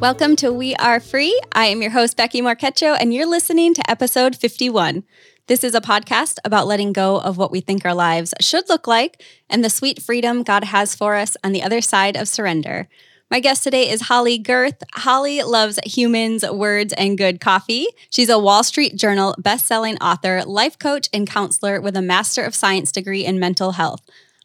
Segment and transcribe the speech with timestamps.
[0.00, 1.38] Welcome to We Are Free.
[1.52, 5.04] I am your host, Becky Morquecho, and you're listening to episode 51.
[5.46, 8.86] This is a podcast about letting go of what we think our lives should look
[8.86, 12.88] like and the sweet freedom God has for us on the other side of surrender.
[13.30, 14.82] My guest today is Holley Gerth.
[14.94, 17.86] Holley loves humans, words, and good coffee.
[18.08, 22.54] She's a Wall Street Journal best-selling author, life coach, and counselor with a Master of
[22.54, 24.00] Science degree in mental health.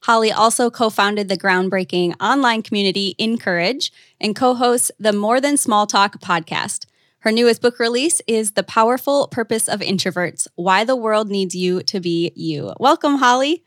[0.06, 5.57] Holley also co founded the groundbreaking online community Encourage and co hosts the More Than
[5.57, 6.86] Small Talk podcast.
[7.21, 11.82] Her newest book release is The Powerful Purpose of Introverts Why the World Needs You
[11.82, 12.76] to Be You.
[12.79, 13.64] Welcome, Holley.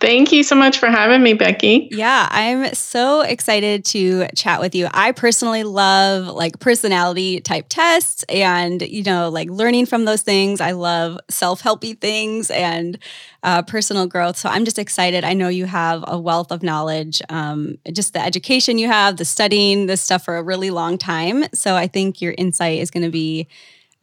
[0.00, 1.88] Thank you so much for having me, Becky.
[1.90, 4.88] Yeah, I'm so excited to chat with you.
[4.92, 10.60] I personally love like personality type tests and, you know, like learning from those things.
[10.60, 12.98] I love self helpy things and
[13.42, 14.36] uh, personal growth.
[14.36, 15.24] So I'm just excited.
[15.24, 19.24] I know you have a wealth of knowledge, um, just the education you have, the
[19.24, 21.44] studying this stuff for a really long time.
[21.54, 23.48] So I think your insight is going to be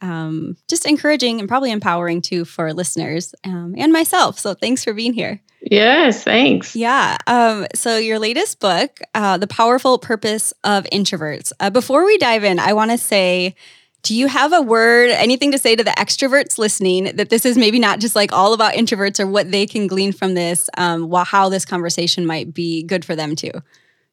[0.00, 4.38] um, just encouraging and probably empowering too for listeners um, and myself.
[4.38, 5.40] So thanks for being here.
[5.70, 6.76] Yes, thanks.
[6.76, 7.16] Yeah.
[7.26, 11.52] Um, so, your latest book, uh, The Powerful Purpose of Introverts.
[11.58, 13.56] Uh, before we dive in, I want to say,
[14.02, 17.58] do you have a word, anything to say to the extroverts listening that this is
[17.58, 21.10] maybe not just like all about introverts or what they can glean from this, um,
[21.12, 23.50] how this conversation might be good for them too?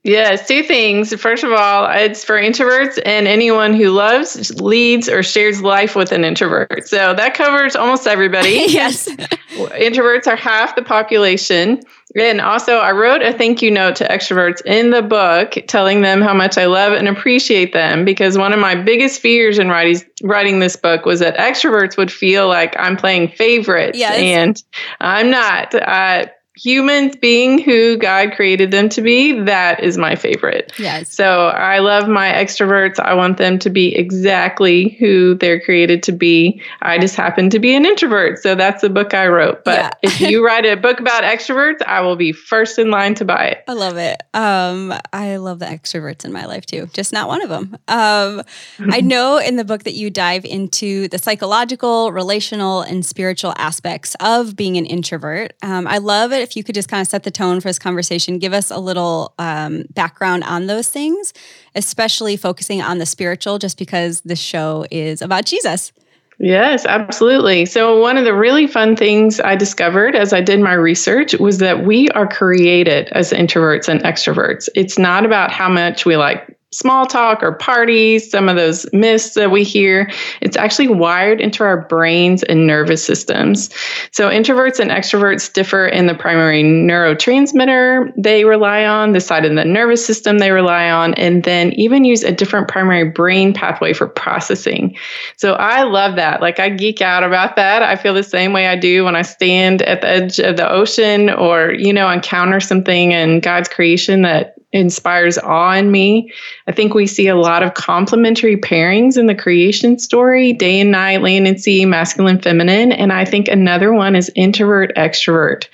[0.04, 1.14] Yes, two things.
[1.14, 6.12] First of all, it's for introverts and anyone who loves, leads, or shares life with
[6.12, 6.90] an introvert.
[6.90, 8.50] So that covers almost everybody.
[8.68, 9.08] yes.
[9.54, 11.82] Introverts are half the population.
[12.18, 16.22] And also, I wrote a thank you note to extroverts in the book, telling them
[16.22, 18.04] how much I love and appreciate them.
[18.04, 22.12] Because one of my biggest fears in writing, writing this book was that extroverts would
[22.12, 23.98] feel like I'm playing favorites.
[23.98, 24.18] Yes.
[24.18, 24.64] And
[25.00, 25.74] I'm not.
[25.74, 30.72] Uh, humans being who God created them to be, that is my favorite.
[30.78, 31.14] Yes.
[31.14, 33.00] So I love my extroverts.
[33.00, 36.62] I want them to be exactly who they're created to be.
[36.82, 38.40] I just happen to be an introvert.
[38.40, 39.64] So that's the book I wrote.
[39.64, 39.92] But yeah.
[40.04, 43.48] if you write a book about extroverts, I will be first in line to buy
[43.48, 43.64] it.
[43.68, 44.22] I love it.
[44.36, 47.78] Um, I love the extroverts in my life too, just not one of them.
[47.88, 48.44] Um,
[48.92, 54.16] I know in the book that you dive into the psychological, relational, and spiritual aspects
[54.20, 55.54] of being an introvert.
[55.64, 57.80] Um, I love it if you could just kind of set the tone for this
[57.80, 61.34] conversation, give us a little um, background on those things,
[61.74, 65.92] especially focusing on the spiritual, just because this show is about Jesus.
[66.40, 67.66] Yes, absolutely.
[67.66, 71.60] So, one of the really fun things I discovered as I did my research was
[71.60, 74.68] that we are created as introverts and extroverts.
[74.76, 79.36] It's not about how much we like small talk or parties, some of those myths
[79.36, 80.12] that we hear,
[80.42, 83.70] it's actually wired into our brains and nervous systems.
[84.12, 89.56] So, introverts and extroverts differ in the primary neurotransmitter they rely on, the side of
[89.56, 93.94] the nervous system they rely on, and then even use a different primary brain pathway
[93.94, 94.98] for processing.
[95.38, 96.42] So, I love that.
[96.42, 97.84] Like, I geek out about that.
[97.84, 100.70] I feel the same way I do when I stand at the edge of the
[100.70, 106.32] ocean or, you know, encounter something in God's creation that inspires awe in me.
[106.68, 110.92] I think we see a lot of complementary pairings in the creation story day and
[110.92, 112.92] night, land and sea, masculine, feminine.
[112.92, 115.68] And I think another one is introvert, extrovert.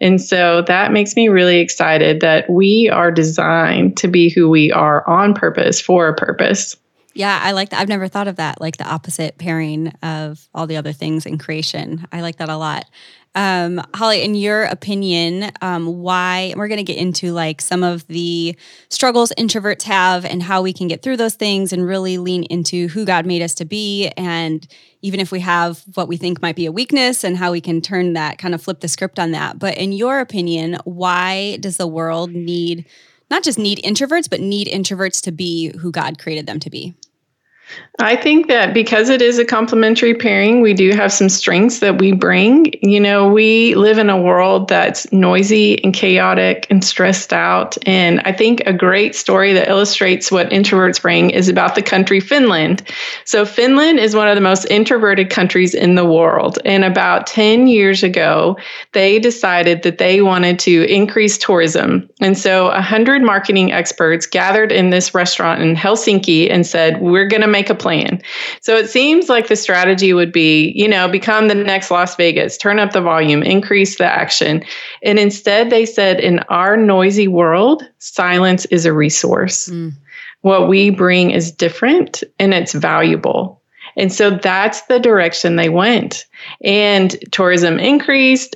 [0.00, 4.72] And so that makes me really excited that we are designed to be who we
[4.72, 6.76] are on purpose for a purpose.
[7.14, 7.80] Yeah, I like that.
[7.80, 11.38] I've never thought of that, like the opposite pairing of all the other things in
[11.38, 12.06] creation.
[12.12, 12.84] I like that a lot.
[13.36, 18.06] Um, Holley, in your opinion, um, why we're going to get into like some of
[18.06, 18.56] the
[18.88, 22.88] struggles introverts have and how we can get through those things and really lean into
[22.88, 24.08] who God made us to be.
[24.16, 24.66] And
[25.02, 27.82] even if we have what we think might be a weakness and how we can
[27.82, 29.58] turn that kind of flip the script on that.
[29.58, 32.86] But in your opinion, why does the world need
[33.30, 36.94] not just need introverts, but need introverts to be who God created them to be?
[37.98, 41.98] I think that because it is a complementary pairing, we do have some strengths that
[41.98, 42.74] we bring.
[42.82, 47.78] You know, we live in a world that's noisy and chaotic and stressed out.
[47.86, 52.20] And I think a great story that illustrates what introverts bring is about the country
[52.20, 52.82] Finland.
[53.24, 56.58] So, Finland is one of the most introverted countries in the world.
[56.66, 58.58] And about 10 years ago,
[58.92, 62.06] they decided that they wanted to increase tourism.
[62.20, 67.40] And so, 100 marketing experts gathered in this restaurant in Helsinki and said, We're going
[67.40, 68.20] to make a plan.
[68.60, 72.58] So it seems like the strategy would be, you know, become the next Las Vegas,
[72.58, 74.62] turn up the volume, increase the action.
[75.02, 79.68] And instead, they said, in our noisy world, silence is a resource.
[79.68, 79.92] Mm.
[80.42, 83.62] What we bring is different and it's valuable.
[83.96, 86.26] And so that's the direction they went.
[86.62, 88.54] And tourism increased,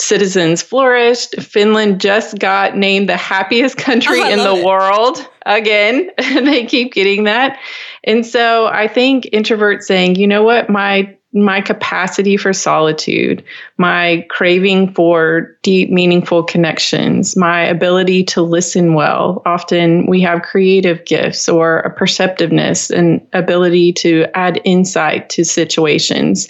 [0.00, 1.40] citizens flourished.
[1.40, 4.64] Finland just got named the happiest country oh, in the it.
[4.64, 6.10] world again.
[6.18, 7.58] they keep getting that.
[8.04, 13.44] And so I think introverts saying, you know what, my my capacity for solitude,
[13.76, 19.42] my craving for deep, meaningful connections, my ability to listen well.
[19.44, 26.48] Often we have creative gifts or a perceptiveness and ability to add insight to situations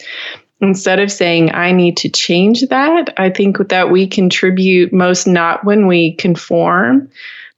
[0.60, 5.64] instead of saying i need to change that i think that we contribute most not
[5.64, 7.08] when we conform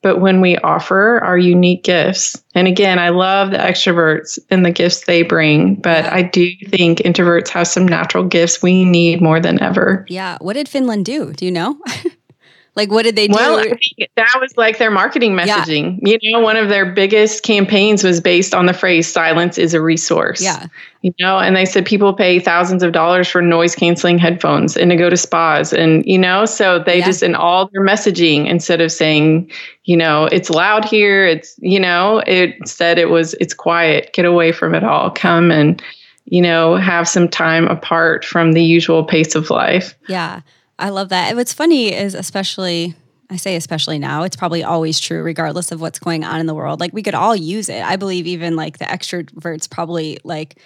[0.03, 2.43] but when we offer our unique gifts.
[2.55, 6.99] And again i love the extroverts and the gifts they bring but i do think
[6.99, 10.07] introverts have some natural gifts we need more than ever.
[10.09, 11.33] Yeah what did finland do?
[11.33, 11.79] Do you know
[12.77, 13.35] Like, what did they do?
[13.35, 13.65] Well,
[14.17, 15.99] that was like their marketing messaging.
[16.03, 16.19] Yeah.
[16.21, 19.81] You know, one of their biggest campaigns was based on the phrase silence is a
[19.81, 20.41] resource.
[20.41, 20.67] Yeah.
[21.03, 24.91] You know, and they said people pay thousands of dollars for noise canceling headphones and
[24.91, 25.73] to go to spas.
[25.73, 27.07] And, you know, so they yeah.
[27.07, 29.51] just in all their messaging, instead of saying,
[29.85, 34.25] you know, it's loud here, it's, you know, it said it was, it's quiet, get
[34.25, 35.83] away from it all, come and,
[36.27, 39.97] you know, have some time apart from the usual pace of life.
[40.07, 40.43] Yeah.
[40.81, 41.29] I love that.
[41.29, 42.95] And what's funny is, especially,
[43.29, 46.55] I say especially now, it's probably always true, regardless of what's going on in the
[46.55, 46.81] world.
[46.81, 47.85] Like, we could all use it.
[47.85, 50.59] I believe even like the extroverts probably like,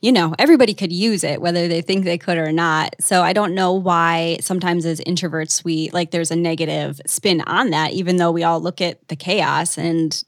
[0.00, 2.96] you know, everybody could use it, whether they think they could or not.
[3.00, 7.70] So I don't know why sometimes as introverts, we like there's a negative spin on
[7.70, 10.24] that, even though we all look at the chaos and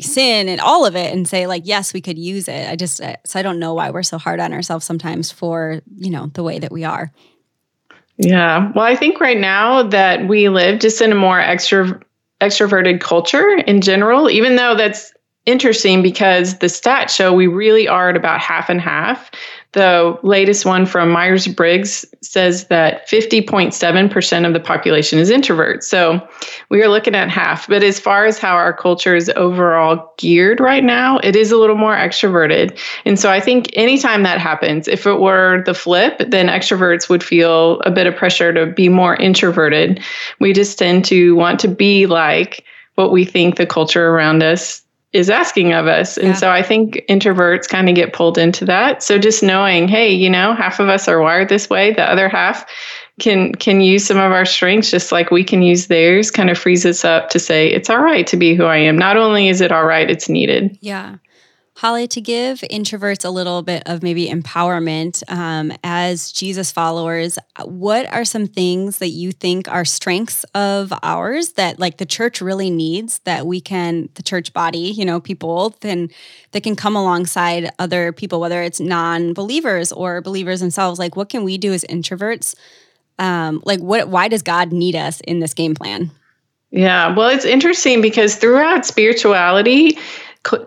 [0.00, 2.96] sin and all of it and say like yes we could use it i just
[2.96, 6.42] so i don't know why we're so hard on ourselves sometimes for you know the
[6.42, 7.12] way that we are
[8.16, 8.70] yeah.
[8.74, 12.00] Well, I think right now that we live just in a more extra
[12.40, 15.12] extroverted culture in general, even though that's
[15.46, 19.30] interesting because the stats show we really are at about half and half.
[19.74, 25.82] The latest one from Myers Briggs says that 50.7% of the population is introverts.
[25.82, 26.26] So
[26.68, 27.66] we are looking at half.
[27.66, 31.56] But as far as how our culture is overall geared right now, it is a
[31.56, 32.78] little more extroverted.
[33.04, 37.24] And so I think anytime that happens, if it were the flip, then extroverts would
[37.24, 40.00] feel a bit of pressure to be more introverted.
[40.38, 44.83] We just tend to want to be like what we think the culture around us
[45.14, 46.18] is asking of us.
[46.18, 46.34] And yeah.
[46.34, 49.02] so I think introverts kind of get pulled into that.
[49.02, 52.28] So just knowing, hey, you know, half of us are wired this way, the other
[52.28, 52.66] half
[53.20, 56.58] can can use some of our strengths just like we can use theirs kind of
[56.58, 58.98] frees us up to say it's all right to be who I am.
[58.98, 60.76] Not only is it all right, it's needed.
[60.80, 61.16] Yeah.
[61.76, 68.06] Holley, to give introverts a little bit of maybe empowerment um, as Jesus followers, what
[68.12, 72.70] are some things that you think are strengths of ours that like the church really
[72.70, 76.10] needs that we can, the church body, you know, people then
[76.52, 81.00] that can come alongside other people, whether it's non-believers or believers themselves?
[81.00, 82.54] Like, what can we do as introverts?
[83.18, 84.08] Um, like, what?
[84.08, 86.12] Why does God need us in this game plan?
[86.70, 89.98] Yeah, well, it's interesting because throughout spirituality,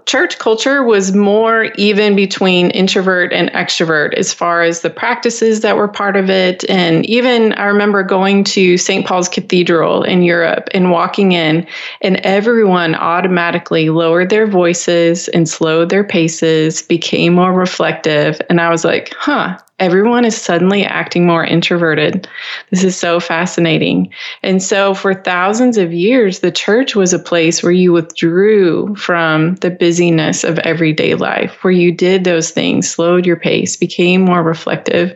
[0.05, 5.77] church culture was more even between introvert and extrovert as far as the practices that
[5.77, 6.67] were part of it.
[6.69, 9.05] And even I remember going to St.
[9.05, 11.67] Paul's Cathedral in Europe and walking in,
[12.01, 18.41] and everyone automatically lowered their voices and slowed their paces, became more reflective.
[18.49, 22.27] And I was like, huh, everyone is suddenly acting more introverted.
[22.71, 24.11] This is so fascinating.
[24.41, 29.55] And so, for thousands of years, the church was a place where you withdrew from
[29.55, 34.41] the busyness of everyday life, where you did those things, slowed your pace, became more
[34.41, 35.15] reflective,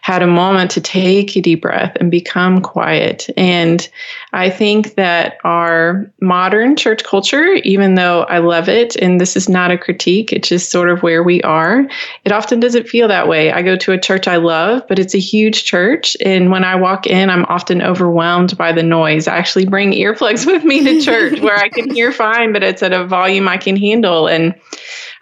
[0.00, 3.28] had a moment to take a deep breath and become quiet.
[3.36, 3.88] And
[4.32, 9.48] I think that our modern church culture, even though I love it, and this is
[9.48, 11.88] not a critique, it's just sort of where we are,
[12.24, 13.52] it often doesn't feel that way.
[13.52, 16.16] I go to a church I love, but it's a huge church.
[16.24, 19.28] And when I walk in, I'm often overwhelmed by the noise.
[19.28, 22.82] I actually bring earplugs with me to church where I can hear fine, but it's
[22.82, 24.26] at a volume I can handle.
[24.26, 24.54] And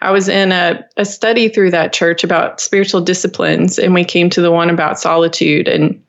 [0.01, 4.29] I was in a, a study through that church about spiritual disciplines, and we came
[4.31, 5.67] to the one about solitude.
[5.67, 6.01] And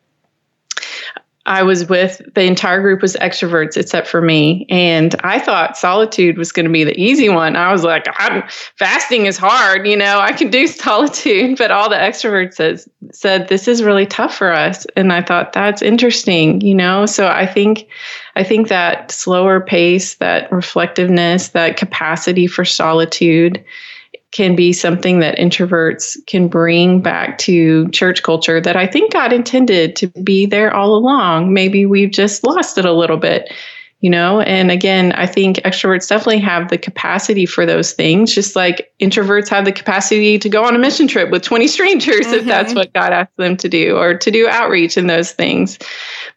[1.50, 4.66] I was with the entire group was extroverts except for me.
[4.70, 7.56] And I thought solitude was going to be the easy one.
[7.56, 8.44] I was like, I'm,
[8.76, 11.58] fasting is hard, you know, I can do solitude.
[11.58, 14.86] But all the extroverts says, said, this is really tough for us.
[14.94, 17.04] And I thought that's interesting, you know?
[17.04, 17.88] So I think,
[18.36, 23.64] I think that slower pace, that reflectiveness, that capacity for solitude
[24.32, 29.32] can be something that introverts can bring back to church culture that I think God
[29.32, 31.52] intended to be there all along.
[31.52, 33.52] Maybe we've just lost it a little bit.
[34.00, 38.56] you know and again i think extroverts definitely have the capacity for those things just
[38.56, 42.36] like introverts have the capacity to go on a mission trip with 20 strangers mm-hmm.
[42.36, 45.78] if that's what god asked them to do or to do outreach and those things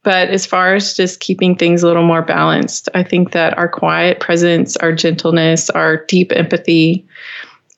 [0.03, 3.69] but as far as just keeping things a little more balanced i think that our
[3.69, 7.07] quiet presence our gentleness our deep empathy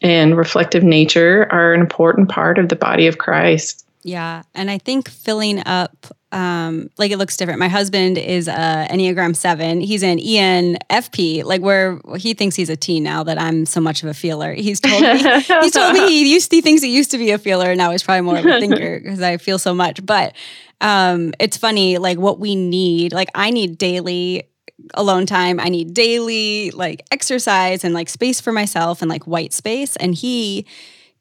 [0.02, 4.44] and reflective nature are an important part of the body of christ yeah.
[4.54, 7.60] And I think filling up, um, like it looks different.
[7.60, 9.82] My husband is a Enneagram seven.
[9.82, 14.04] He's an ENFP, like where he thinks he's a T now that I'm so much
[14.04, 14.54] of a feeler.
[14.54, 15.18] He's told me,
[15.64, 17.72] he told me he used he thinks he used to be a feeler.
[17.72, 20.06] And now he's probably more of a thinker because I feel so much.
[20.06, 20.36] But
[20.82, 24.48] um, it's funny, like what we need, like I need daily
[24.94, 25.60] alone time.
[25.60, 29.96] I need daily like exercise and like space for myself and like white space.
[29.96, 30.66] And he,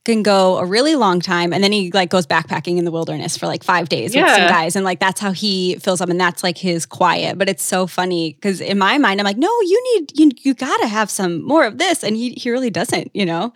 [0.05, 3.37] can go a really long time and then he like goes backpacking in the wilderness
[3.37, 4.25] for like five days yeah.
[4.25, 7.39] with some guys and like that's how he fills up and that's like his quiet
[7.39, 10.55] but it's so funny because in my mind i'm like no you need you, you
[10.55, 13.53] gotta have some more of this and he, he really doesn't you know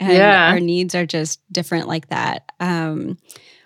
[0.00, 0.50] and yeah.
[0.50, 3.16] our needs are just different like that um,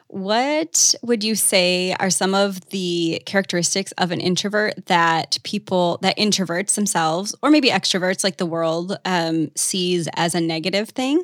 [0.09, 6.17] what would you say are some of the characteristics of an introvert that people that
[6.17, 11.23] introverts themselves or maybe extroverts like the world um, sees as a negative thing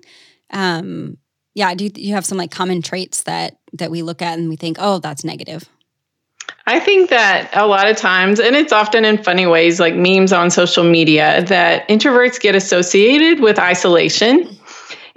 [0.51, 1.19] um,
[1.55, 4.39] yeah, do you, do you have some like common traits that that we look at
[4.39, 5.69] and we think, oh, that's negative?
[6.67, 10.33] I think that a lot of times, and it's often in funny ways, like memes
[10.33, 14.49] on social media, that introverts get associated with isolation.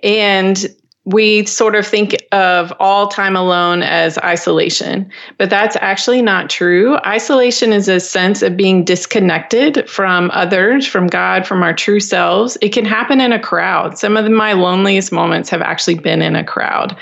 [0.04, 0.68] And
[1.08, 6.98] we sort of think of all time alone as isolation, but that's actually not true.
[7.06, 12.58] Isolation is a sense of being disconnected from others, from God, from our true selves.
[12.62, 13.98] It can happen in a crowd.
[13.98, 16.98] Some of my loneliest moments have actually been in a crowd.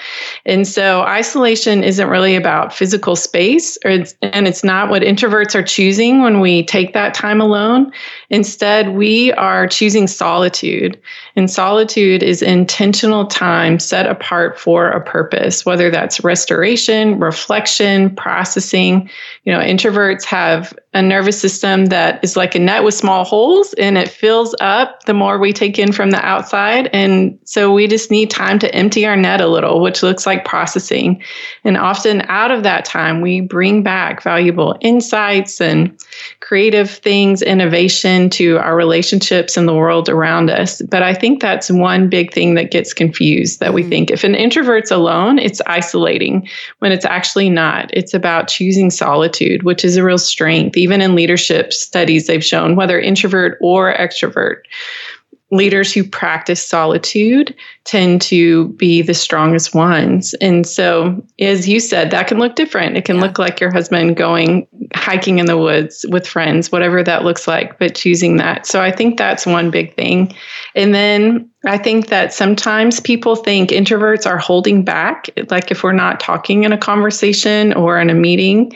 [0.45, 5.55] And so isolation isn't really about physical space, or it's, and it's not what introverts
[5.55, 7.91] are choosing when we take that time alone.
[8.29, 10.99] Instead, we are choosing solitude.
[11.35, 19.09] And solitude is intentional time set apart for a purpose, whether that's restoration, reflection, processing.
[19.43, 23.73] You know, introverts have a nervous system that is like a net with small holes
[23.73, 26.89] and it fills up the more we take in from the outside.
[26.93, 30.45] And so we just need time to empty our net a little, which looks like
[30.45, 31.21] processing.
[31.65, 35.99] And often out of that time, we bring back valuable insights and
[36.39, 40.81] creative things, innovation to our relationships and the world around us.
[40.83, 43.89] But I think that's one big thing that gets confused that we mm-hmm.
[43.89, 46.47] think if an introvert's alone, it's isolating
[46.79, 47.89] when it's actually not.
[47.91, 50.77] It's about choosing solitude, which is a real strength.
[50.85, 54.61] Even in leadership studies, they've shown whether introvert or extrovert
[55.51, 60.33] leaders who practice solitude tend to be the strongest ones.
[60.35, 62.97] And so, as you said, that can look different.
[62.97, 63.23] It can yeah.
[63.23, 67.79] look like your husband going hiking in the woods with friends, whatever that looks like,
[67.79, 68.67] but choosing that.
[68.67, 70.35] So, I think that's one big thing.
[70.75, 75.93] And then I think that sometimes people think introverts are holding back, like if we're
[75.93, 78.71] not talking in a conversation or in a meeting.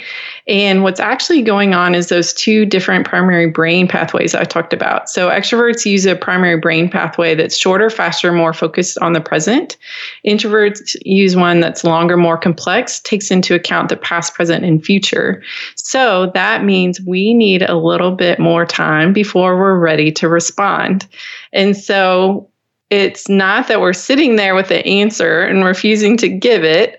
[0.48, 5.08] And what's actually going on is those two different primary brain pathways I talked about.
[5.08, 9.78] So extroverts use a primary brain pathway that's shorter, faster, more focused on the present.
[10.26, 15.44] Introverts use one that's longer, more complex, takes into account the past, present, and future.
[15.76, 21.08] So that means we need a little bit more time before we're ready to respond.
[21.54, 22.50] And so
[22.90, 26.98] it's not that we're sitting there with the answer and refusing to give it,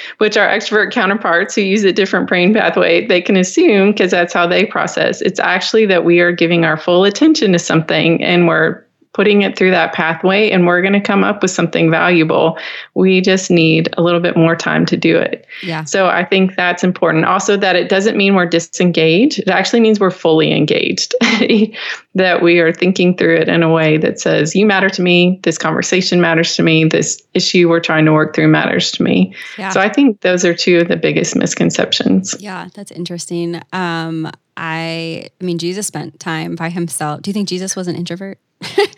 [0.18, 4.32] which our extrovert counterparts who use a different brain pathway, they can assume because that's
[4.32, 5.20] how they process.
[5.20, 8.82] It's actually that we are giving our full attention to something and we're
[9.18, 12.56] putting it through that pathway and we're going to come up with something valuable.
[12.94, 15.44] We just need a little bit more time to do it.
[15.64, 15.82] Yeah.
[15.82, 17.24] So I think that's important.
[17.24, 21.16] Also, that it doesn't mean we're disengaged, it actually means we're fully engaged,
[22.14, 25.40] that we are thinking through it in a way that says, You matter to me,
[25.42, 29.34] this conversation matters to me, this issue we're trying to work through matters to me.
[29.58, 29.70] Yeah.
[29.70, 32.36] So I think those are two of the biggest misconceptions.
[32.38, 33.60] Yeah, that's interesting.
[33.72, 37.22] Um, I, I mean, Jesus spent time by himself.
[37.22, 38.38] Do you think Jesus was an introvert?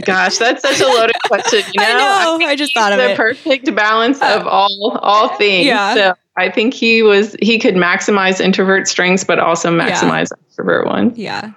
[0.05, 1.61] Gosh, that's such a loaded question.
[1.73, 3.17] You know, I, know, I, I just thought of the it.
[3.17, 5.67] perfect balance of uh, all all things.
[5.67, 5.95] Yeah.
[5.95, 10.65] So I think he was he could maximize introvert strengths, but also maximize yeah.
[10.65, 11.19] extrovert ones.
[11.19, 11.53] Yeah.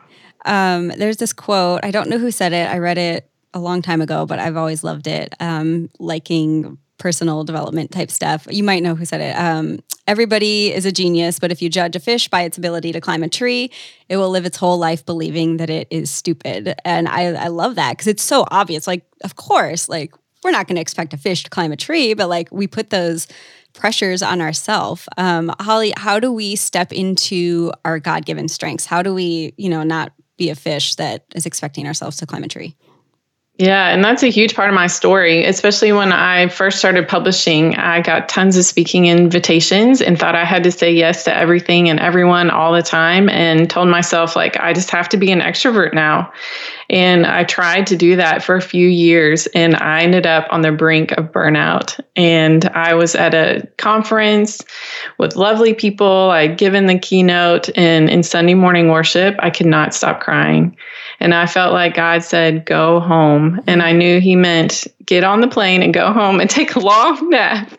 [0.46, 1.80] Um, there's this quote.
[1.84, 2.70] I don't know who said it.
[2.70, 5.34] I read it a long time ago, but I've always loved it.
[5.40, 8.48] Um, liking personal development type stuff.
[8.50, 9.34] You might know who said it.
[9.34, 13.02] Um, everybody is a genius, but if you judge a fish by its ability to
[13.02, 13.72] climb a tree,
[14.08, 16.76] it will live its whole life believing that it is stupid.
[16.86, 18.88] And I, I love that because it's so obvious.
[18.88, 20.14] Like, of course, like
[20.46, 22.90] we're not going to expect a fish to climb a tree, but like we put
[22.90, 23.28] those
[23.74, 25.10] pressures on ourselves.
[25.18, 28.86] Um, Holley, how do we step into our God given strengths?
[28.86, 32.44] How do we, you know, not be a fish that is expecting ourselves to climb
[32.44, 32.76] a tree.
[33.60, 37.76] Yeah, and that's a huge part of my story, especially when I first started publishing.
[37.76, 41.88] I got tons of speaking invitations and thought I had to say yes to everything
[41.88, 45.40] and everyone all the time, and told myself, like, I just have to be an
[45.40, 46.34] extrovert now.
[46.90, 50.62] And I tried to do that for a few years, and I ended up on
[50.62, 52.00] the brink of burnout.
[52.16, 54.64] And I was at a conference
[55.20, 56.32] with lovely people.
[56.32, 60.76] I'd given the keynote, and in Sunday morning worship, I could not stop crying.
[61.20, 63.00] And I felt like God said, Go
[63.44, 63.62] home.
[63.68, 66.80] And I knew He meant get on the plane and go home and take a
[66.80, 67.72] long nap.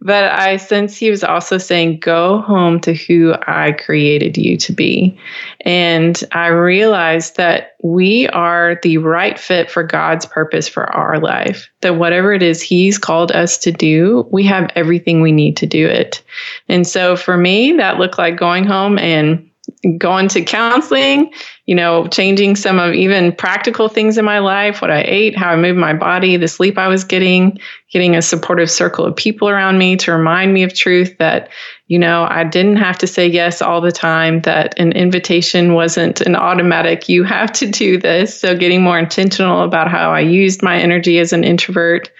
[0.00, 4.72] But I sense He was also saying, Go home to who I created you to
[4.72, 5.18] be.
[5.62, 11.70] And I realized that we are the right fit for God's purpose for our life.
[11.80, 15.66] That whatever it is He's called us to do, we have everything we need to
[15.66, 16.22] do it.
[16.68, 19.49] And so for me, that looked like going home and
[19.98, 21.32] going to counseling,
[21.66, 25.50] you know, changing some of even practical things in my life, what I ate, how
[25.50, 27.58] I moved my body, the sleep I was getting,
[27.90, 31.48] getting a supportive circle of people around me to remind me of truth that,
[31.86, 36.20] you know, I didn't have to say yes all the time, that an invitation wasn't
[36.20, 38.38] an automatic, you have to do this.
[38.38, 42.10] So getting more intentional about how I used my energy as an introvert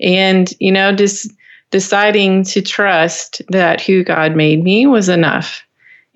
[0.00, 1.30] and, you know, just
[1.70, 5.62] deciding to trust that who God made me was enough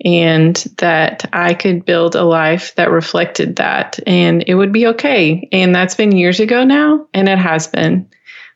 [0.03, 5.47] and that I could build a life that reflected that and it would be okay.
[5.51, 8.09] And that's been years ago now, and it has been.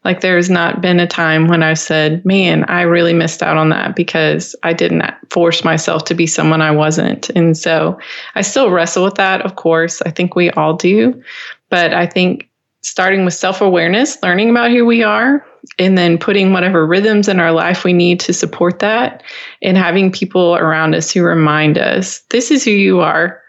[0.06, 3.70] Like, there's not been a time when I've said, man, I really missed out on
[3.70, 7.30] that because I didn't force myself to be someone I wasn't.
[7.32, 8.00] And so
[8.36, 10.02] I still wrestle with that, of course.
[10.04, 11.22] I think we all do.
[11.70, 12.50] But I think
[12.82, 15.46] starting with self awareness, learning about who we are,
[15.80, 19.24] and then putting whatever rhythms in our life we need to support that,
[19.62, 23.42] and having people around us who remind us this is who you are,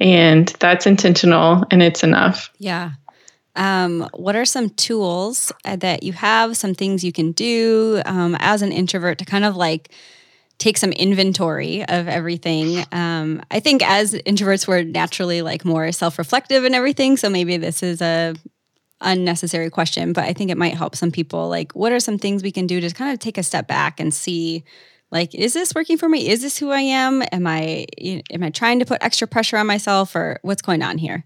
[0.00, 2.50] and that's intentional and it's enough.
[2.58, 2.92] Yeah.
[3.56, 8.36] Um, what are some tools uh, that you have, some things you can do um,
[8.40, 9.92] as an introvert to kind of like
[10.58, 12.84] take some inventory of everything.
[12.92, 17.16] Um, I think as introverts, we're naturally like more self reflective and everything.
[17.16, 18.34] So maybe this is a
[19.04, 21.48] unnecessary question, but I think it might help some people.
[21.48, 24.00] Like, what are some things we can do to kind of take a step back
[24.00, 24.64] and see,
[25.10, 26.28] like, is this working for me?
[26.28, 27.22] Is this who I am?
[27.30, 27.86] Am I
[28.30, 31.24] am I trying to put extra pressure on myself, or what's going on here?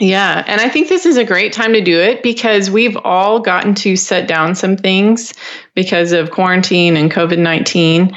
[0.00, 0.42] Yeah.
[0.46, 3.74] And I think this is a great time to do it because we've all gotten
[3.76, 5.34] to set down some things
[5.74, 8.14] because of quarantine and COVID 19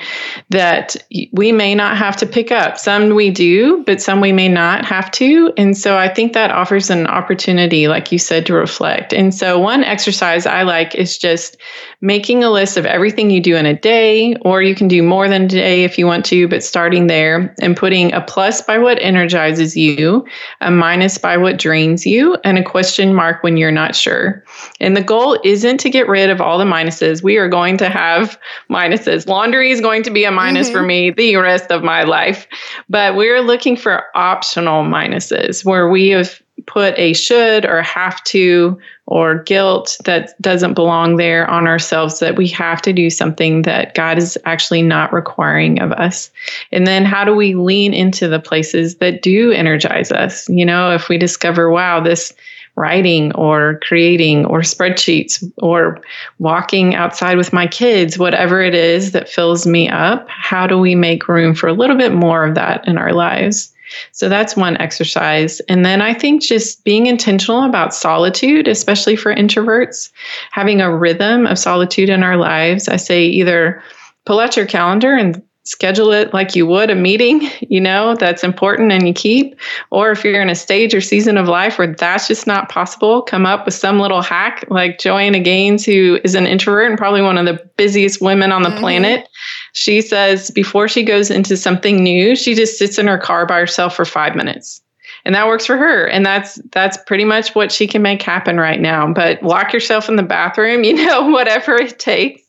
[0.49, 0.95] that
[1.31, 2.77] we may not have to pick up.
[2.77, 5.53] Some we do, but some we may not have to.
[5.55, 9.13] And so I think that offers an opportunity, like you said, to reflect.
[9.13, 11.57] And so one exercise I like is just
[12.01, 15.29] making a list of everything you do in a day, or you can do more
[15.29, 18.77] than a day if you want to, but starting there and putting a plus by
[18.77, 20.25] what energizes you,
[20.61, 24.43] a minus by what drains you, and a question mark when you're not sure.
[24.79, 27.23] And the goal isn't to get rid of all the minuses.
[27.23, 29.27] We are are going to have minuses.
[29.27, 30.77] Laundry is going to be a minus mm-hmm.
[30.77, 32.47] for me the rest of my life.
[32.89, 38.79] But we're looking for optional minuses where we have put a should or have to
[39.07, 43.93] or guilt that doesn't belong there on ourselves that we have to do something that
[43.93, 46.31] God is actually not requiring of us.
[46.71, 50.49] And then how do we lean into the places that do energize us?
[50.49, 52.33] You know, if we discover, wow, this
[52.75, 56.01] writing or creating or spreadsheets or
[56.39, 60.95] walking outside with my kids, whatever it is that fills me up, how do we
[60.95, 63.71] make room for a little bit more of that in our lives?
[64.11, 65.59] So that's one exercise.
[65.61, 70.11] And then I think just being intentional about solitude, especially for introverts,
[70.51, 72.89] having a rhythm of solitude in our lives.
[72.89, 73.81] I say either
[74.25, 78.43] pull out your calendar and schedule it like you would a meeting, you know, that's
[78.43, 79.59] important and you keep.
[79.91, 83.21] Or if you're in a stage or season of life where that's just not possible,
[83.21, 87.21] come up with some little hack like Joanna Gaines, who is an introvert and probably
[87.21, 88.79] one of the busiest women on the mm-hmm.
[88.79, 89.27] planet.
[89.73, 93.59] She says before she goes into something new, she just sits in her car by
[93.59, 94.81] herself for five minutes.
[95.25, 96.05] And that works for her.
[96.05, 99.11] And that's that's pretty much what she can make happen right now.
[99.11, 102.44] But lock yourself in the bathroom, you know, whatever it takes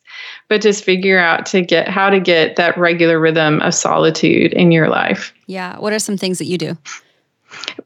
[0.48, 4.72] but just figure out to get how to get that regular rhythm of solitude in
[4.72, 5.32] your life.
[5.46, 5.78] Yeah.
[5.78, 6.76] What are some things that you do?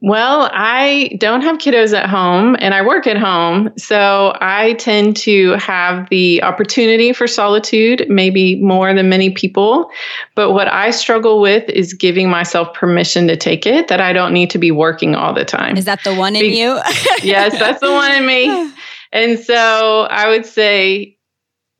[0.01, 3.71] Well, I don't have kiddos at home and I work at home.
[3.77, 9.89] So I tend to have the opportunity for solitude, maybe more than many people.
[10.35, 14.33] But what I struggle with is giving myself permission to take it, that I don't
[14.33, 15.77] need to be working all the time.
[15.77, 16.79] Is that the one in be- you?
[17.23, 18.71] yes, that's the one in me.
[19.13, 21.17] And so I would say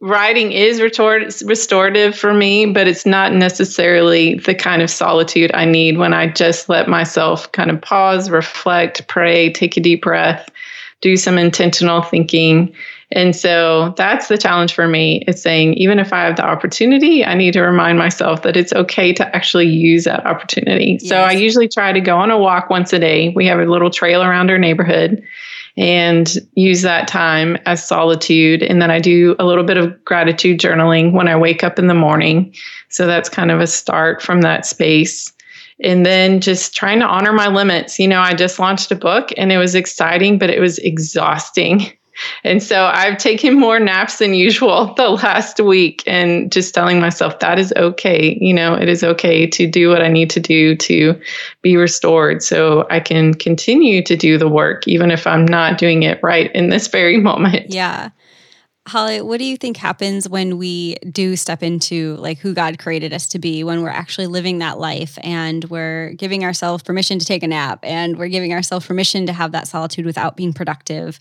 [0.01, 5.97] writing is restorative for me, but it's not necessarily the kind of solitude I need
[5.97, 10.49] when I just let myself kind of pause, reflect, pray, take a deep breath,
[11.01, 12.75] do some intentional thinking.
[13.11, 15.23] And so that's the challenge for me.
[15.27, 18.73] It's saying, even if I have the opportunity, I need to remind myself that it's
[18.73, 20.97] okay to actually use that opportunity.
[20.99, 21.09] Yes.
[21.09, 23.29] So I usually try to go on a walk once a day.
[23.29, 25.23] We have a little trail around our neighborhood
[25.77, 28.63] and use that time as solitude.
[28.63, 31.87] And then I do a little bit of gratitude journaling when I wake up in
[31.87, 32.53] the morning.
[32.89, 35.31] So that's kind of a start from that space.
[35.83, 37.97] And then just trying to honor my limits.
[37.97, 41.91] You know, I just launched a book and it was exciting, but it was exhausting.
[42.43, 47.39] And so I've taken more naps than usual the last week and just telling myself
[47.39, 48.37] that is okay.
[48.41, 51.19] You know, it is okay to do what I need to do to
[51.61, 56.03] be restored so I can continue to do the work, even if I'm not doing
[56.03, 57.73] it right in this very moment.
[57.73, 58.09] Yeah.
[58.87, 63.13] Holley, what do you think happens when we do step into like who God created
[63.13, 67.25] us to be, when we're actually living that life and we're giving ourselves permission to
[67.25, 71.19] take a nap and we're giving ourselves permission to have that solitude without being productive?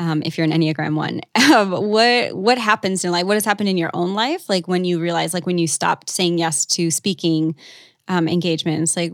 [0.00, 1.20] Um, if you're an Enneagram one.
[1.50, 3.26] Um, what what happens in life?
[3.26, 4.48] what has happened in your own life?
[4.48, 7.56] Like when you realize, like when you stopped saying yes to speaking
[8.06, 9.12] um, engagements, like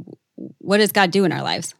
[0.58, 1.74] what does God do in our lives?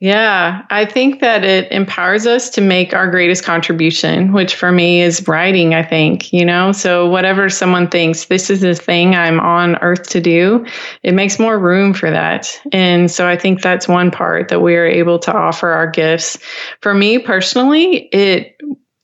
[0.00, 5.00] Yeah, I think that it empowers us to make our greatest contribution, which for me
[5.00, 6.72] is writing, I think, you know?
[6.72, 10.66] So, whatever someone thinks this is the thing I'm on earth to do,
[11.04, 12.60] it makes more room for that.
[12.72, 16.38] And so, I think that's one part that we are able to offer our gifts.
[16.82, 18.56] For me personally, it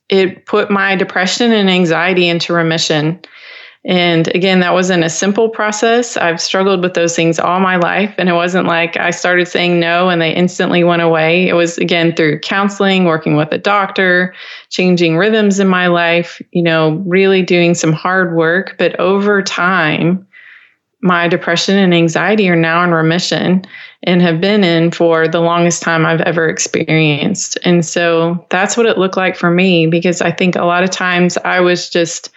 [0.09, 3.21] it put my depression and anxiety into remission.
[3.85, 6.19] And again, that wasn't a simple process.
[6.19, 8.15] I've struggled with those things all my life.
[8.19, 11.49] And it wasn't like I started saying no and they instantly went away.
[11.49, 14.35] It was, again, through counseling, working with a doctor,
[14.69, 18.77] changing rhythms in my life, you know, really doing some hard work.
[18.77, 20.27] But over time,
[21.03, 23.65] my depression and anxiety are now in remission
[24.03, 27.59] and have been in for the longest time I've ever experienced.
[27.65, 30.91] And so that's what it looked like for me because I think a lot of
[30.91, 32.31] times I was just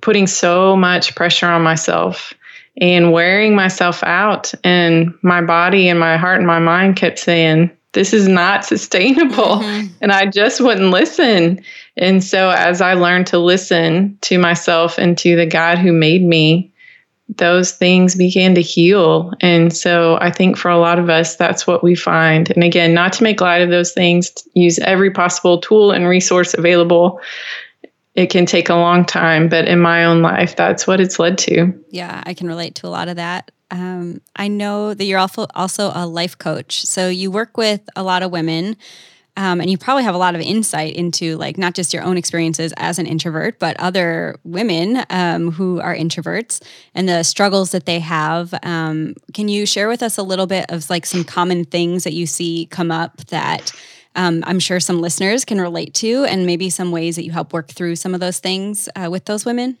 [0.00, 2.32] putting so much pressure on myself
[2.80, 4.52] and wearing myself out.
[4.64, 9.58] And my body and my heart and my mind kept saying, this is not sustainable.
[9.58, 9.86] Mm-hmm.
[10.00, 11.62] And I just wouldn't listen.
[11.96, 16.22] And so, as I learned to listen to myself and to the God who made
[16.24, 16.72] me,
[17.36, 19.32] those things began to heal.
[19.40, 22.50] And so, I think for a lot of us, that's what we find.
[22.50, 26.54] And again, not to make light of those things, use every possible tool and resource
[26.54, 27.20] available
[28.14, 31.38] it can take a long time, but in my own life, that's what it's led
[31.38, 31.72] to.
[31.90, 33.50] Yeah, I can relate to a lot of that.
[33.70, 38.02] Um, I know that you're also also a life coach, so you work with a
[38.02, 38.76] lot of women,
[39.36, 42.18] um, and you probably have a lot of insight into like not just your own
[42.18, 46.60] experiences as an introvert, but other women um, who are introverts
[46.96, 48.52] and the struggles that they have.
[48.64, 52.12] Um, can you share with us a little bit of like some common things that
[52.12, 53.72] you see come up that
[54.20, 57.54] um, I'm sure some listeners can relate to, and maybe some ways that you help
[57.54, 59.78] work through some of those things uh, with those women?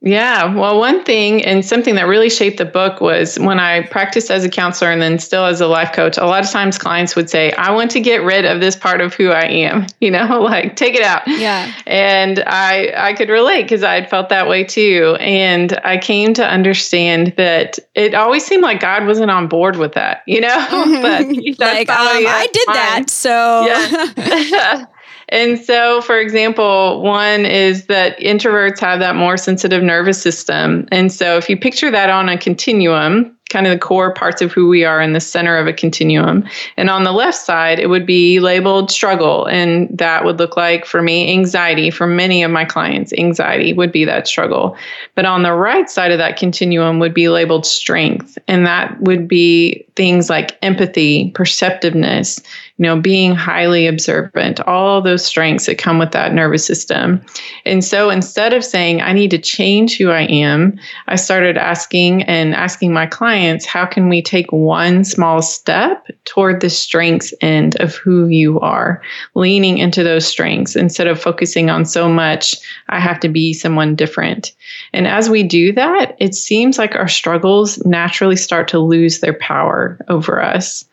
[0.00, 4.30] Yeah, well, one thing and something that really shaped the book was when I practiced
[4.30, 7.16] as a counselor and then still as a life coach, a lot of times clients
[7.16, 10.12] would say, I want to get rid of this part of who I am, you
[10.12, 11.22] know, like take it out.
[11.26, 11.72] Yeah.
[11.86, 15.16] And I I could relate because I had felt that way too.
[15.18, 19.94] And I came to understand that it always seemed like God wasn't on board with
[19.94, 20.66] that, you know?
[21.02, 21.26] but
[21.58, 23.10] like, um, I did that.
[23.10, 24.86] So yeah.
[25.30, 30.88] And so, for example, one is that introverts have that more sensitive nervous system.
[30.90, 34.52] And so, if you picture that on a continuum, kind of the core parts of
[34.52, 36.46] who we are in the center of a continuum.
[36.76, 39.46] And on the left side, it would be labeled struggle.
[39.46, 41.90] And that would look like, for me, anxiety.
[41.90, 44.76] For many of my clients, anxiety would be that struggle.
[45.14, 48.38] But on the right side of that continuum would be labeled strength.
[48.46, 52.40] And that would be things like empathy, perceptiveness,
[52.76, 57.20] you know, being highly observant, all those strengths that come with that nervous system.
[57.64, 62.22] And so instead of saying, I need to change who I am, I started asking
[62.22, 67.74] and asking my clients, how can we take one small step toward the strengths end
[67.80, 69.02] of who you are,
[69.34, 72.54] leaning into those strengths instead of focusing on so much,
[72.88, 74.52] I have to be someone different.
[74.92, 79.34] And as we do that, it seems like our struggles naturally start to lose their
[79.34, 80.84] power over us.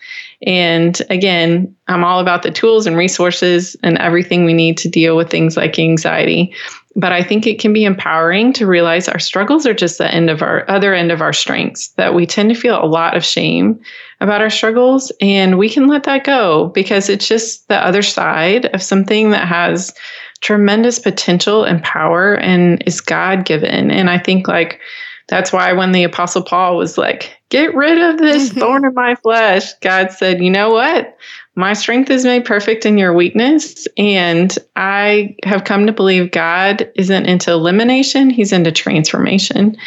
[0.45, 5.17] And again, I'm all about the tools and resources and everything we need to deal
[5.17, 6.53] with things like anxiety.
[6.95, 10.29] But I think it can be empowering to realize our struggles are just the end
[10.29, 13.25] of our other end of our strengths, that we tend to feel a lot of
[13.25, 13.79] shame
[14.21, 18.67] about our struggles and we can let that go because it's just the other side
[18.67, 19.93] of something that has
[20.39, 23.91] tremendous potential and power and is God given.
[23.91, 24.79] And I think like
[25.27, 29.15] that's why when the apostle Paul was like, get rid of this thorn in my
[29.15, 31.17] flesh, God said, you know what?
[31.55, 33.87] My strength is made perfect in your weakness.
[33.97, 39.77] And I have come to believe God isn't into elimination, He's into transformation.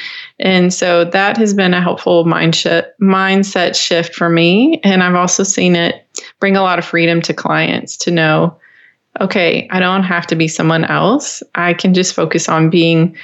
[0.40, 4.80] And so that has been a helpful mindset mindset shift for me.
[4.82, 6.06] And I've also seen it
[6.40, 8.58] bring a lot of freedom to clients to know,
[9.20, 11.42] okay, I don't have to be someone else.
[11.54, 13.16] I can just focus on being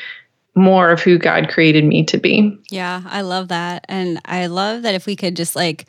[0.54, 2.56] more of who God created me to be.
[2.70, 3.84] Yeah, I love that.
[3.88, 5.86] And I love that if we could just like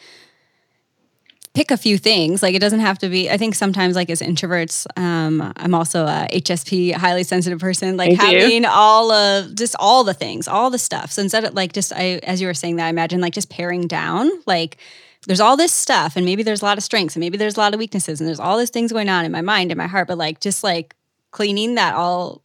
[1.55, 2.43] pick a few things.
[2.43, 3.31] Like it doesn't have to be.
[3.31, 7.97] I think sometimes, like as introverts, um, I'm also a HSP, highly sensitive person.
[7.97, 11.11] Like having all of just all the things, all the stuff.
[11.11, 13.49] So instead of like just, I as you were saying that, I imagine like just
[13.49, 14.29] paring down.
[14.45, 14.77] Like
[15.25, 17.59] there's all this stuff, and maybe there's a lot of strengths, and maybe there's a
[17.59, 19.87] lot of weaknesses, and there's all these things going on in my mind and my
[19.87, 20.07] heart.
[20.07, 20.95] But like just like
[21.31, 22.41] cleaning that all,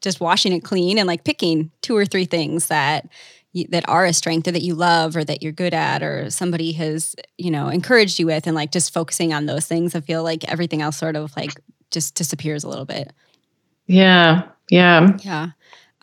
[0.00, 3.08] just washing it clean and like picking two or three things that
[3.68, 6.70] that are a strength or that you love or that you're good at or somebody
[6.72, 10.22] has you know encouraged you with and like just focusing on those things i feel
[10.22, 11.50] like everything else sort of like
[11.90, 13.12] just disappears a little bit.
[13.86, 15.16] Yeah yeah.
[15.22, 15.48] Yeah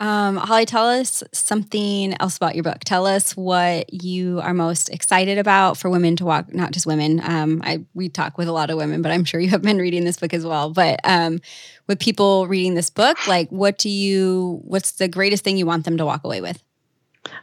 [0.00, 2.80] um, Holley, tell us something else about your book.
[2.84, 7.20] Tell us what you are most excited about for women to walk, not just women.
[7.22, 9.78] Um, I we talk with a lot of women, but I'm sure you have been
[9.78, 10.70] reading this book as well.
[10.70, 11.40] But um,
[11.88, 15.84] with people reading this book, like what do you what's the greatest thing you want
[15.84, 16.62] them to walk away with?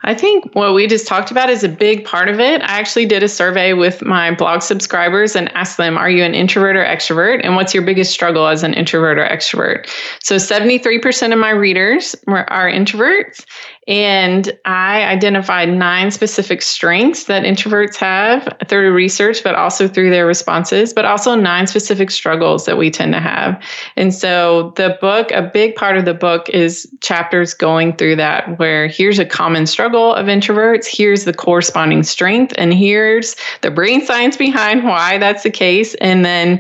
[0.04, 2.62] I think what we just talked about is a big part of it.
[2.62, 6.36] I actually did a survey with my blog subscribers and asked them, Are you an
[6.36, 7.42] introvert or extrovert?
[7.44, 9.90] And what's your biggest struggle as an introvert or extrovert?
[10.22, 13.46] So 73% of my readers are introverts,
[13.88, 20.26] and I identified nine specific strengths that introverts have through research, but also through their
[20.26, 23.62] responses, but also nine specific struggles that we tend to have.
[23.96, 28.58] And so the book, a big part of the book is chapters going through that,
[28.58, 34.04] where here's a common struggle of introverts, here's the corresponding strength, and here's the brain
[34.04, 35.94] science behind why that's the case.
[35.96, 36.60] And then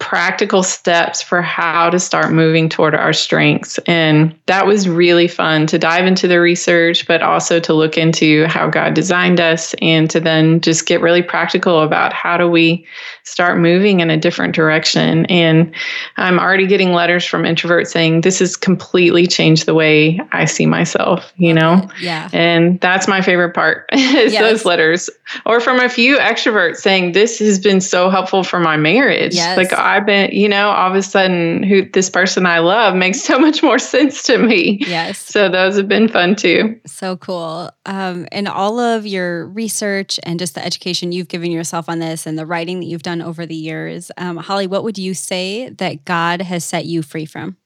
[0.00, 3.78] practical steps for how to start moving toward our strengths.
[3.86, 8.46] And that was really fun to dive into the research, but also to look into
[8.46, 12.86] how God designed us and to then just get really practical about how do we
[13.24, 15.26] start moving in a different direction.
[15.26, 15.72] And
[16.16, 20.64] I'm already getting letters from introverts saying, This has completely changed the way I see
[20.64, 21.88] myself, you know?
[22.00, 22.30] Yeah.
[22.32, 24.40] And that's my favorite part is yes.
[24.40, 25.10] those letters.
[25.44, 29.34] Or from a few extroverts saying, This has been so helpful for my marriage.
[29.34, 29.58] Yes.
[29.58, 33.20] Like I've been, you know, all of a sudden who this person I love makes
[33.30, 34.78] so much more sense to me.
[34.86, 35.18] Yes.
[35.18, 36.80] So those have been fun too.
[36.86, 37.70] So cool.
[37.86, 42.26] Um, and all of your research and just the education you've given yourself on this
[42.26, 45.70] and the writing that you've done over the years, um, Holley, what would you say
[45.70, 47.56] that God has set you free from?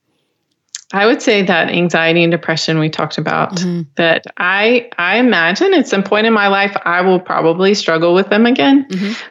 [0.92, 3.82] I would say that anxiety and depression we talked about mm-hmm.
[3.96, 8.28] that I I imagine at some point in my life I will probably struggle with
[8.28, 8.86] them again.
[8.88, 9.30] Mm-hmm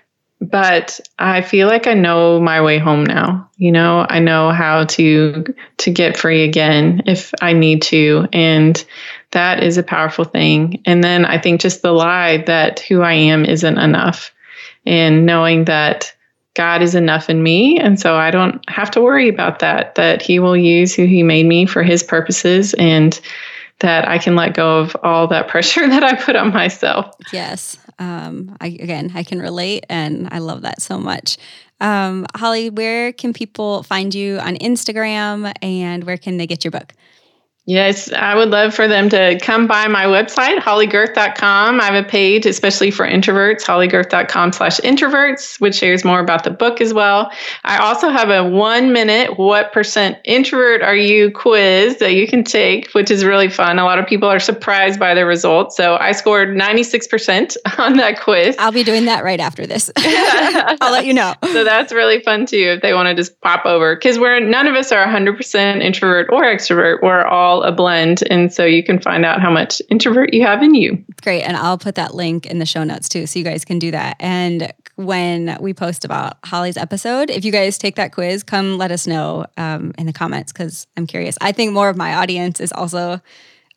[0.50, 3.50] but I feel like I know my way home now.
[3.58, 5.46] You know, I know how to
[5.78, 8.84] to get free again if I need to and
[9.32, 10.82] that is a powerful thing.
[10.86, 14.32] And then I think just the lie that who I am isn't enough
[14.86, 16.14] and knowing that
[16.56, 20.22] God is enough in me and so I don't have to worry about that that
[20.22, 23.20] he will use who he made me for his purposes and
[23.80, 27.16] that I can let go of all that pressure that I put on myself.
[27.32, 31.38] Yes um, I, again, I can relate and I love that so much.
[31.82, 36.72] Um, Holley, where can people find you on Instagram and where can they get your
[36.72, 36.94] book?
[37.66, 41.80] Yes, I would love for them to come by my website, holleygerth.com.
[41.80, 46.52] I have a page, especially for introverts, holleygerth.com slash introverts, which shares more about the
[46.52, 47.32] book as well.
[47.64, 52.44] I also have a one minute what percent introvert are you quiz that you can
[52.44, 53.80] take, which is really fun.
[53.80, 55.78] A lot of people are surprised by the results.
[55.78, 58.58] So I scored 96% on that quiz.
[58.60, 59.90] I'll be doing that right after this.
[59.98, 61.34] I'll let you know.
[61.54, 64.68] So that's really fun too if they want to just pop over because we're none
[64.68, 67.02] of us are 100% introvert or extrovert.
[67.02, 68.24] We're all all a blend.
[68.30, 71.04] And so you can find out how much introvert you have in you.
[71.22, 71.44] Great.
[71.44, 73.28] And I'll put that link in the show notes too.
[73.28, 74.18] So you guys can do that.
[74.20, 78.92] And when we post about Holley's episode, if you guys take that quiz, come let
[78.92, 81.38] us know um, in the comments because I'm curious.
[81.42, 83.22] I think more of my audience is also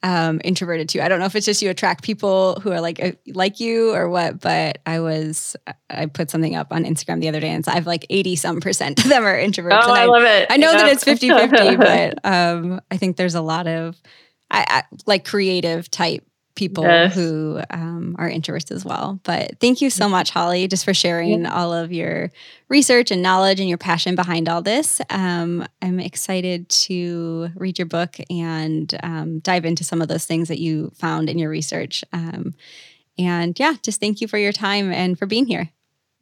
[0.06, 1.02] um, introverted too.
[1.02, 3.92] I don't know if it's just you attract people who are like uh, like you
[3.92, 5.56] or what, but I was
[5.90, 8.36] I put something up on Instagram the other day and so I have like 80
[8.36, 9.80] some percent of them are introverts.
[9.82, 10.46] Oh, I, I, love it.
[10.48, 10.78] I know yeah.
[10.78, 14.00] that it's 50 50, but um, I think there's a lot of
[14.48, 16.24] I, I, like creative type
[16.56, 17.14] people yes.
[17.14, 19.20] who um, are introverts as well.
[19.22, 21.54] But thank you so much, Holley, just for sharing yeah.
[21.54, 22.32] all of your
[22.68, 25.00] research and knowledge and your passion behind all this.
[25.10, 30.48] Um, I'm excited to read your book and um, dive into some of those things
[30.48, 32.02] that you found in your research.
[32.12, 32.54] Um,
[33.18, 35.70] and yeah, just thank you for your time and for being here.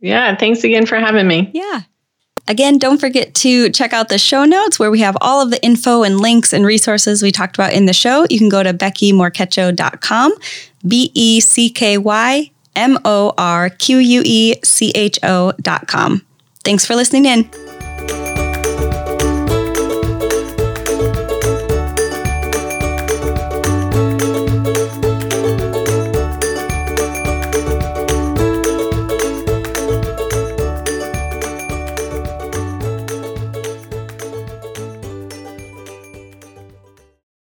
[0.01, 1.51] Yeah, thanks again for having me.
[1.55, 1.83] Yeah.
[2.47, 5.65] Again, don't forget to check out the show notes where we have all of the
[5.65, 8.27] info and links and resources we talked about in the show.
[8.29, 10.35] You can go to beckymorquecho.com,
[10.87, 16.25] B E C K Y M O R Q U E C H O.com.
[16.65, 17.64] Thanks for listening in.